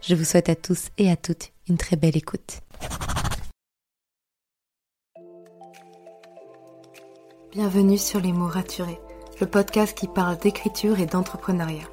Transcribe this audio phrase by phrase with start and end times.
[0.00, 2.60] Je vous souhaite à tous et à toutes une très belle écoute.
[7.52, 9.00] Bienvenue sur Les mots raturés,
[9.40, 11.88] le podcast qui parle d'écriture et d'entrepreneuriat.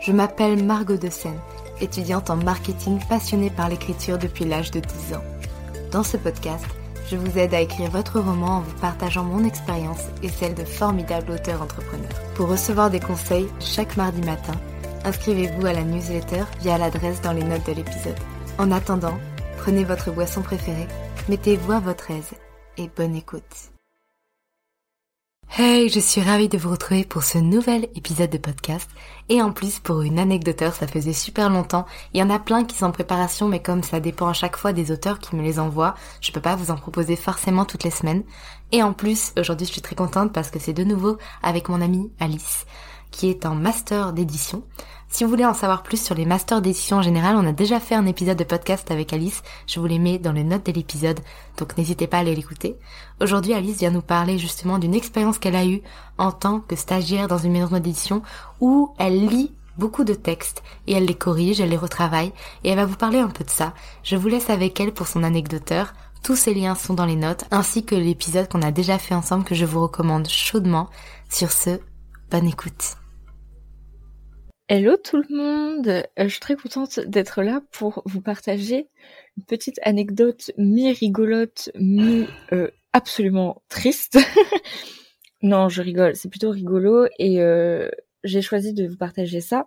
[0.00, 1.38] Je m'appelle Margot de Seine,
[1.80, 5.24] étudiante en marketing passionnée par l'écriture depuis l'âge de 10 ans.
[5.92, 6.64] Dans ce podcast,
[7.08, 10.64] je vous aide à écrire votre roman en vous partageant mon expérience et celle de
[10.64, 12.20] formidables auteurs entrepreneurs.
[12.34, 14.54] Pour recevoir des conseils chaque mardi matin,
[15.04, 18.18] inscrivez-vous à la newsletter via l'adresse dans les notes de l'épisode.
[18.58, 19.18] En attendant,
[19.58, 20.88] prenez votre boisson préférée,
[21.28, 22.32] mettez-vous à votre aise
[22.76, 23.74] et bonne écoute.
[25.56, 28.90] Hey, je suis ravie de vous retrouver pour ce nouvel épisode de podcast.
[29.28, 31.86] Et en plus, pour une anecdoteur, ça faisait super longtemps.
[32.12, 34.56] Il y en a plein qui sont en préparation, mais comme ça dépend à chaque
[34.56, 37.84] fois des auteurs qui me les envoient, je peux pas vous en proposer forcément toutes
[37.84, 38.24] les semaines.
[38.72, 41.80] Et en plus, aujourd'hui, je suis très contente parce que c'est de nouveau avec mon
[41.80, 42.66] amie Alice,
[43.14, 44.64] qui est en master d'édition.
[45.08, 47.78] Si vous voulez en savoir plus sur les masters d'édition en général, on a déjà
[47.78, 49.42] fait un épisode de podcast avec Alice.
[49.68, 51.20] Je vous les mets dans les notes de l'épisode,
[51.56, 52.76] donc n'hésitez pas à aller l'écouter.
[53.20, 55.82] Aujourd'hui, Alice vient nous parler justement d'une expérience qu'elle a eue
[56.18, 58.22] en tant que stagiaire dans une maison d'édition
[58.60, 62.32] où elle lit beaucoup de textes et elle les corrige, elle les retravaille
[62.64, 63.72] et elle va vous parler un peu de ça.
[64.02, 65.94] Je vous laisse avec elle pour son anecdoteur.
[66.24, 69.44] Tous ces liens sont dans les notes ainsi que l'épisode qu'on a déjà fait ensemble
[69.44, 70.88] que je vous recommande chaudement.
[71.28, 71.78] Sur ce,
[72.32, 73.03] bonne écoute.
[74.70, 78.88] Hello tout le monde, euh, je suis très contente d'être là pour vous partager
[79.36, 84.18] une petite anecdote mi-rigolote, mi euh, absolument triste.
[85.42, 87.90] non, je rigole, c'est plutôt rigolo et euh,
[88.22, 89.66] j'ai choisi de vous partager ça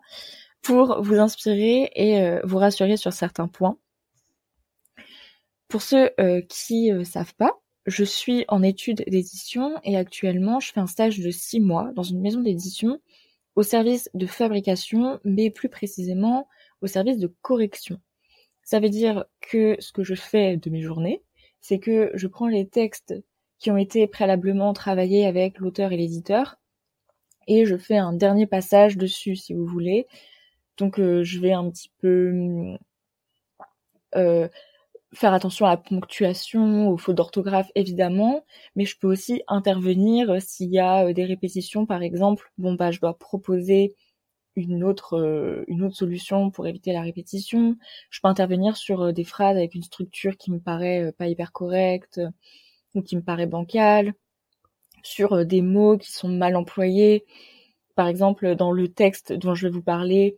[0.64, 3.78] pour vous inspirer et vous rassurer sur certains points.
[5.68, 6.10] Pour ceux
[6.50, 7.52] qui ne savent pas,
[7.86, 12.02] je suis en études d'édition et actuellement je fais un stage de six mois dans
[12.02, 13.00] une maison d'édition
[13.58, 16.48] au service de fabrication, mais plus précisément
[16.82, 18.00] au service de correction.
[18.62, 21.24] Ça veut dire que ce que je fais de mes journées,
[21.60, 23.16] c'est que je prends les textes
[23.58, 26.60] qui ont été préalablement travaillés avec l'auteur et l'éditeur
[27.48, 30.06] et je fais un dernier passage dessus si vous voulez.
[30.78, 32.78] Donc euh, je vais un petit peu
[34.16, 34.48] euh,
[35.14, 38.46] faire attention à la ponctuation, aux fautes d'orthographe évidemment,
[38.76, 42.52] mais je peux aussi intervenir euh, s'il y a euh, des répétitions par exemple.
[42.58, 43.96] Bon bah je dois proposer
[44.56, 47.78] une autre euh, une autre solution pour éviter la répétition.
[48.10, 52.22] Je peux intervenir sur des phrases avec une structure qui me paraît pas hyper correcte
[52.96, 54.14] ou qui me paraît bancale,
[55.04, 57.26] sur des mots qui sont mal employés.
[57.96, 60.38] Par exemple, dans le texte dont je vais vous parler,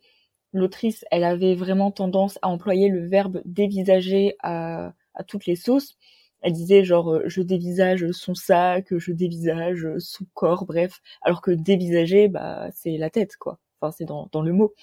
[0.54, 4.94] l'autrice, elle avait vraiment tendance à employer le verbe dévisager à,
[5.28, 5.98] toutes les sauces.
[6.42, 11.02] Elle disait genre euh, je dévisage son sac, je dévisage son corps, bref.
[11.22, 13.60] Alors que dévisager, bah c'est la tête quoi.
[13.82, 14.74] Enfin c'est dans, dans le mot.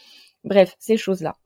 [0.44, 1.36] Bref, ces choses-là.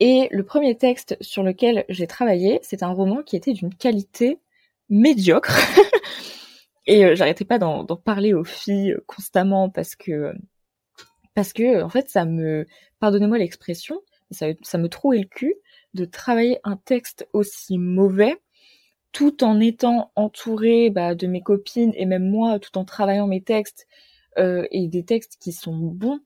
[0.00, 4.40] Et le premier texte sur lequel j'ai travaillé, c'est un roman qui était d'une qualité
[4.90, 5.56] médiocre.
[6.86, 10.32] Et euh, j'arrêtais pas d'en parler aux filles constamment parce que
[11.36, 12.66] parce que en fait ça me
[12.98, 14.00] pardonnez-moi l'expression
[14.32, 15.54] ça, me trouait le cul
[15.94, 18.36] de travailler un texte aussi mauvais
[19.12, 23.42] tout en étant entouré bah, de mes copines et même moi tout en travaillant mes
[23.42, 23.86] textes
[24.38, 26.20] euh, et des textes qui sont bons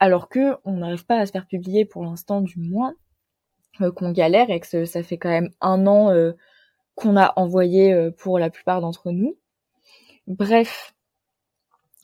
[0.00, 2.94] alors que on n'arrive pas à se faire publier pour l'instant du moins
[3.80, 6.32] euh, qu'on galère et que ça fait quand même un an euh,
[6.96, 9.38] qu'on a envoyé pour la plupart d'entre nous.
[10.26, 10.92] Bref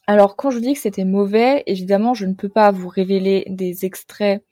[0.06, 3.84] alors quand je dis que c'était mauvais, évidemment je ne peux pas vous révéler des
[3.84, 4.44] extraits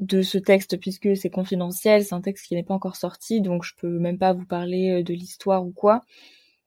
[0.00, 3.64] de ce texte puisque c'est confidentiel, c'est un texte qui n'est pas encore sorti, donc
[3.64, 6.02] je peux même pas vous parler euh, de l'histoire ou quoi.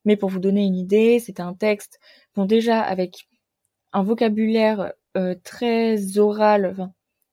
[0.04, 2.00] Mais pour vous donner une idée, c'était un texte,
[2.34, 3.28] bon déjà avec
[3.92, 6.76] un vocabulaire euh, très oral,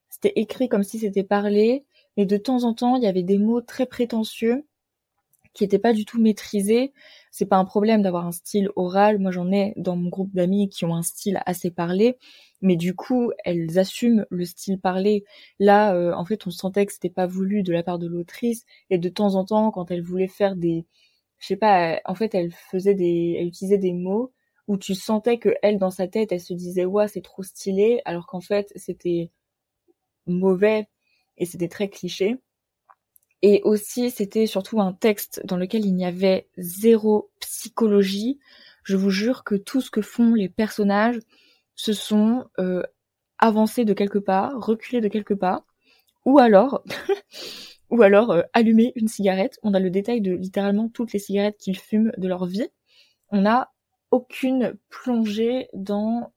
[0.10, 1.86] c'était écrit comme si c'était parlé,
[2.18, 4.66] mais de temps en temps il y avait des mots très prétentieux
[5.54, 6.94] qui n'étaient pas du tout maîtrisés
[7.32, 9.18] c'est pas un problème d'avoir un style oral.
[9.18, 12.18] Moi, j'en ai dans mon groupe d'amis qui ont un style assez parlé,
[12.62, 15.26] mais du coup, elles assument le style parlé.
[15.60, 18.66] Là, euh, en fait, on sentait que c'était pas voulu de la part de l'autrice,
[18.92, 20.86] et de temps en temps, quand elle voulait faire des,
[21.40, 24.32] je sais pas, en fait, elle faisait des, elle utilisait des mots
[24.68, 28.02] où tu sentais que elle, dans sa tête, elle se disait ouais, c'est trop stylé,
[28.06, 29.32] alors qu'en fait, c'était
[30.28, 30.88] mauvais
[31.38, 32.38] et c'était très cliché.
[33.46, 38.40] Et aussi, c'était surtout un texte dans lequel il n'y avait zéro psychologie.
[38.86, 41.20] Je vous jure que tout ce que font les personnages,
[41.76, 42.84] ce sont euh,
[43.40, 45.66] avancer de quelques pas, reculer de quelques pas,
[46.24, 46.86] ou alors,
[47.90, 49.60] ou alors euh, allumer une cigarette.
[49.62, 52.70] On a le détail de littéralement toutes les cigarettes qu'ils fument de leur vie.
[53.30, 53.74] On n'a
[54.10, 56.32] aucune plongée dans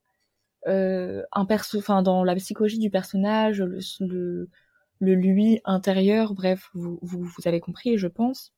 [0.66, 4.48] euh, un perso, enfin dans la psychologie du personnage, le, le,
[5.00, 8.52] le lui intérieur, bref, vous, vous, vous avez compris, je pense.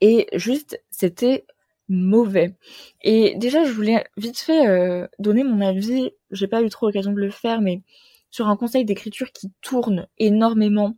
[0.00, 1.46] Et juste, c'était
[1.88, 2.56] mauvais.
[3.02, 6.10] Et déjà, je voulais vite fait euh, donner mon avis.
[6.30, 7.82] J'ai pas eu trop l'occasion de le faire, mais
[8.30, 10.96] sur un conseil d'écriture qui tourne énormément,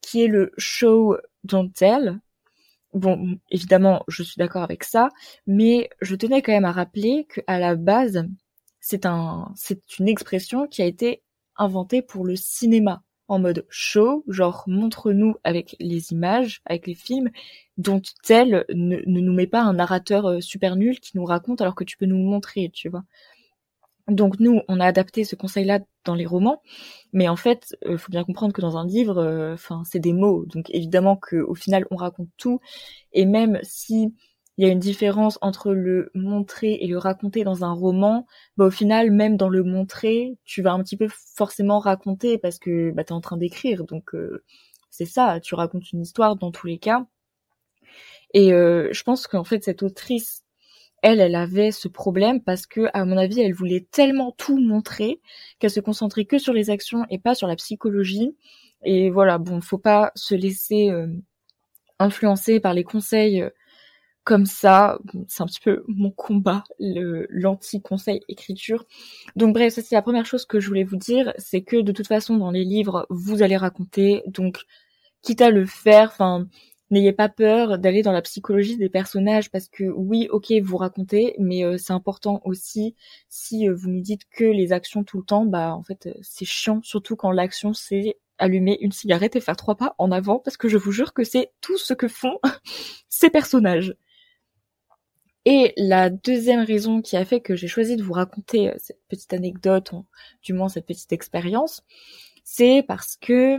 [0.00, 2.20] qui est le show don't tell.
[2.94, 5.08] Bon, évidemment, je suis d'accord avec ça,
[5.46, 8.26] mais je tenais quand même à rappeler qu'à la base,
[8.80, 11.22] c'est un, c'est une expression qui a été
[11.56, 13.02] inventée pour le cinéma
[13.32, 17.30] en mode show, genre montre-nous avec les images, avec les films,
[17.78, 21.74] dont tel ne, nous met pas un narrateur euh, super nul qui nous raconte alors
[21.74, 23.04] que tu peux nous montrer, tu vois.
[24.06, 26.60] Donc nous, on a adapté ce conseil-là dans les romans,
[27.14, 29.98] mais en fait, il euh, faut bien comprendre que dans un livre, euh, enfin, c'est
[29.98, 32.60] des mots, donc évidemment qu'au final, on raconte tout,
[33.14, 34.12] et même si
[34.58, 38.26] il y a une différence entre le montrer et le raconter dans un roman,
[38.56, 42.58] bah au final, même dans le montrer, tu vas un petit peu forcément raconter parce
[42.58, 43.84] que bah, tu es en train d'écrire.
[43.84, 44.44] Donc euh,
[44.90, 47.06] c'est ça, tu racontes une histoire dans tous les cas.
[48.34, 50.44] Et euh, je pense qu'en fait, cette autrice,
[51.02, 55.20] elle, elle avait ce problème parce que, à mon avis, elle voulait tellement tout montrer
[55.58, 58.36] qu'elle se concentrait que sur les actions et pas sur la psychologie.
[58.84, 61.08] Et voilà, bon, faut pas se laisser euh,
[61.98, 63.44] influencer par les conseils
[64.24, 64.98] comme ça.
[65.28, 68.84] C'est un petit peu mon combat, l'anti-conseil écriture.
[69.36, 71.92] Donc bref, ça c'est la première chose que je voulais vous dire, c'est que de
[71.92, 74.64] toute façon dans les livres, vous allez raconter, donc
[75.22, 76.46] quitte à le faire, enfin
[76.90, 81.34] n'ayez pas peur d'aller dans la psychologie des personnages parce que oui, ok, vous racontez,
[81.38, 82.94] mais euh, c'est important aussi
[83.30, 86.44] si euh, vous nous dites que les actions tout le temps, bah en fait c'est
[86.44, 90.56] chiant, surtout quand l'action c'est allumer une cigarette et faire trois pas en avant parce
[90.56, 92.38] que je vous jure que c'est tout ce que font
[93.08, 93.94] ces personnages.
[95.44, 99.00] Et la deuxième raison qui a fait que j'ai choisi de vous raconter euh, cette
[99.08, 99.92] petite anecdote,
[100.42, 101.82] du moins cette petite expérience,
[102.44, 103.58] c'est parce que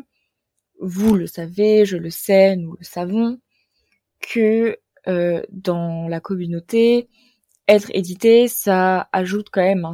[0.80, 3.39] vous le savez, je le sais, nous le savons,
[4.21, 4.77] que
[5.07, 7.09] euh, dans la communauté,
[7.68, 9.85] être édité, ça ajoute quand même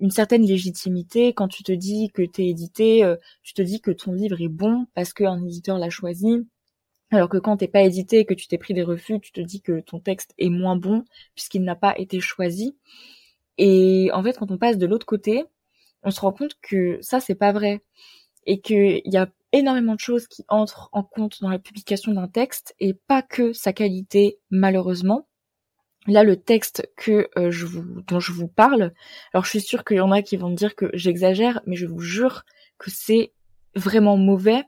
[0.00, 1.32] une certaine légitimité.
[1.34, 4.48] Quand tu te dis que t'es édité, euh, tu te dis que ton livre est
[4.48, 6.46] bon parce qu'un éditeur l'a choisi,
[7.10, 9.40] alors que quand t'es pas édité et que tu t'es pris des refus, tu te
[9.40, 12.76] dis que ton texte est moins bon puisqu'il n'a pas été choisi.
[13.56, 15.44] Et en fait, quand on passe de l'autre côté,
[16.02, 17.82] on se rend compte que ça, c'est pas vrai.
[18.46, 22.28] Et qu'il y a énormément de choses qui entrent en compte dans la publication d'un
[22.28, 25.26] texte et pas que sa qualité, malheureusement.
[26.06, 28.92] Là, le texte que euh, je vous, dont je vous parle,
[29.32, 31.76] alors je suis sûre qu'il y en a qui vont me dire que j'exagère, mais
[31.76, 32.44] je vous jure
[32.78, 33.32] que c'est
[33.74, 34.62] vraiment mauvais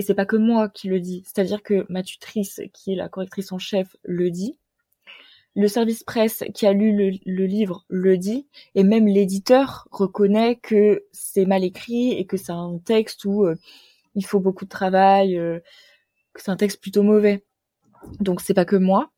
[0.00, 3.10] et c'est pas que moi qui le dis, c'est-à-dire que ma tutrice, qui est la
[3.10, 4.56] correctrice en chef, le dit.
[5.54, 11.04] Le service presse qui a lu le, livre le dit, et même l'éditeur reconnaît que
[11.12, 13.56] c'est mal écrit et que c'est un texte où euh,
[14.14, 15.60] il faut beaucoup de travail, euh,
[16.32, 17.44] que c'est un texte plutôt mauvais.
[18.20, 19.10] Donc c'est pas que moi.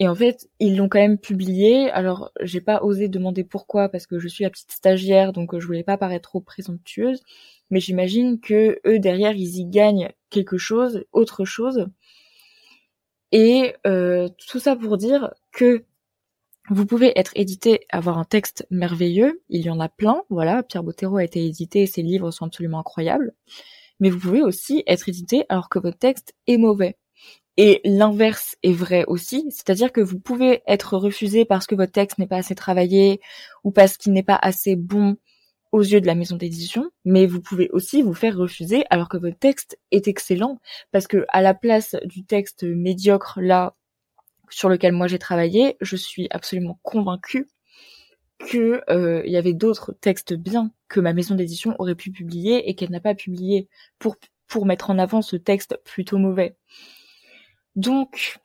[0.00, 1.90] Et en fait, ils l'ont quand même publié.
[1.90, 5.66] Alors, j'ai pas osé demander pourquoi parce que je suis la petite stagiaire, donc je
[5.66, 7.22] voulais pas paraître trop présomptueuse
[7.70, 11.88] mais j'imagine que eux derrière ils y gagnent quelque chose, autre chose.
[13.32, 15.84] Et euh, tout ça pour dire que
[16.70, 20.82] vous pouvez être édité, avoir un texte merveilleux, il y en a plein, voilà, Pierre
[20.82, 23.34] Bottero a été édité, ses livres sont absolument incroyables,
[24.00, 26.96] mais vous pouvez aussi être édité alors que votre texte est mauvais.
[27.56, 32.18] Et l'inverse est vrai aussi, c'est-à-dire que vous pouvez être refusé parce que votre texte
[32.18, 33.20] n'est pas assez travaillé
[33.62, 35.16] ou parce qu'il n'est pas assez bon
[35.70, 39.16] aux yeux de la maison d'édition, mais vous pouvez aussi vous faire refuser alors que
[39.16, 40.60] votre texte est excellent,
[40.92, 43.74] parce que à la place du texte médiocre là
[44.50, 47.48] sur lequel moi j'ai travaillé, je suis absolument convaincue
[48.38, 52.68] que euh, il y avait d'autres textes bien que ma maison d'édition aurait pu publier
[52.68, 53.68] et qu'elle n'a pas publié
[53.98, 56.56] pour pour mettre en avant ce texte plutôt mauvais.
[57.76, 58.38] Donc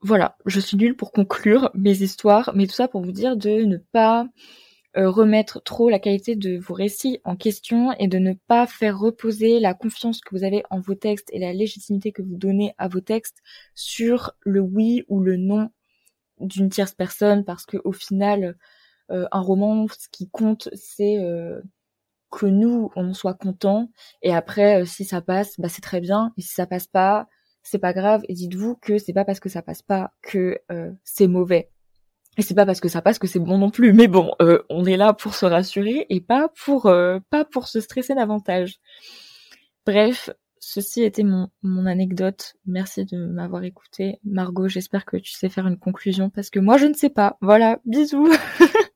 [0.00, 3.64] voilà, je suis nulle pour conclure mes histoires, mais tout ça pour vous dire de
[3.64, 4.28] ne pas
[4.96, 8.98] euh, remettre trop la qualité de vos récits en question et de ne pas faire
[8.98, 12.74] reposer la confiance que vous avez en vos textes et la légitimité que vous donnez
[12.78, 13.38] à vos textes
[13.74, 15.70] sur le oui ou le non
[16.40, 18.56] d'une tierce personne parce que au final
[19.10, 21.60] euh, un roman ce qui compte c'est euh,
[22.30, 23.90] que nous, on soit content.
[24.22, 26.32] Et après, si ça passe, bah c'est très bien.
[26.36, 27.28] Et si ça passe pas,
[27.66, 28.22] c'est pas grave.
[28.28, 30.58] Et dites-vous que c'est pas parce que ça passe pas que
[31.04, 31.70] c'est mauvais.
[32.38, 33.92] Et c'est pas parce que ça passe que c'est bon non plus.
[33.92, 37.68] Mais bon, euh, on est là pour se rassurer et pas pour euh, pas pour
[37.68, 38.78] se stresser davantage.
[39.86, 42.54] Bref, ceci était mon, mon anecdote.
[42.66, 44.20] Merci de m'avoir écouté.
[44.24, 47.38] Margot, j'espère que tu sais faire une conclusion parce que moi je ne sais pas.
[47.40, 48.30] Voilà, bisous.